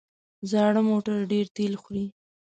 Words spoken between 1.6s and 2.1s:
خوري.